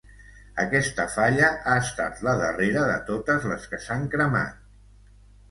Aquesta 0.61 1.03
falla 1.15 1.49
ha 1.49 1.75
estat 1.81 2.23
la 2.29 2.33
darrera 2.41 2.87
de 2.93 2.97
totes 3.11 3.47
les 3.53 3.71
que 3.75 3.83
s’han 3.87 4.09
cremat. 4.17 4.61